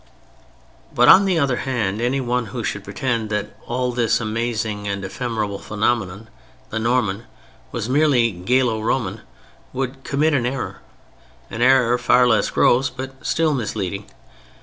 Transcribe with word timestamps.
But 0.95 1.09
on 1.09 1.25
the 1.25 1.37
other 1.37 1.57
hand, 1.57 2.01
anyone 2.01 2.45
who 2.47 2.63
should 2.63 2.83
pretend 2.83 3.29
that 3.29 3.51
this 3.95 4.19
amazing 4.19 4.87
and 4.87 5.05
ephemeral 5.05 5.59
phenomenon, 5.59 6.27
the 6.71 6.79
Norman, 6.79 7.25
was 7.71 7.87
merely 7.87 8.31
Gallo 8.31 8.81
Roman, 8.81 9.21
would 9.73 10.03
commit 10.03 10.33
an 10.33 10.47
error: 10.47 10.77
an 11.51 11.61
error 11.61 11.99
far 11.99 12.25
less 12.27 12.49
gross 12.49 12.89
but 12.89 13.11
still 13.23 13.53
misleading. 13.53 14.07